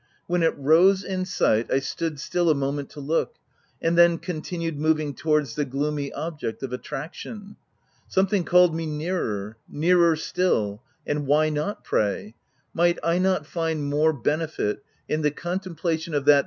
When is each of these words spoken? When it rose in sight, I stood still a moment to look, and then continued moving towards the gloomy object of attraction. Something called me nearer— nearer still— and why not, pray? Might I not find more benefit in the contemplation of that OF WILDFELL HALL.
When 0.25 0.41
it 0.41 0.57
rose 0.57 1.03
in 1.03 1.25
sight, 1.25 1.71
I 1.71 1.77
stood 1.77 2.19
still 2.19 2.49
a 2.49 2.55
moment 2.55 2.89
to 2.89 2.99
look, 2.99 3.35
and 3.79 3.95
then 3.95 4.17
continued 4.17 4.79
moving 4.79 5.13
towards 5.13 5.53
the 5.53 5.63
gloomy 5.63 6.11
object 6.13 6.63
of 6.63 6.73
attraction. 6.73 7.55
Something 8.07 8.43
called 8.43 8.73
me 8.73 8.87
nearer— 8.87 9.57
nearer 9.69 10.15
still— 10.15 10.81
and 11.05 11.27
why 11.27 11.49
not, 11.49 11.83
pray? 11.83 12.33
Might 12.73 12.97
I 13.03 13.19
not 13.19 13.45
find 13.45 13.85
more 13.85 14.11
benefit 14.11 14.83
in 15.07 15.21
the 15.21 15.29
contemplation 15.29 16.15
of 16.15 16.21
that 16.21 16.21
OF 16.21 16.25
WILDFELL 16.25 16.33
HALL. 16.33 16.39